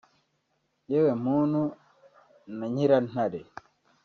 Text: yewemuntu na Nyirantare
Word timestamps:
yewemuntu 0.91 1.61
na 2.57 2.65
Nyirantare 2.73 3.41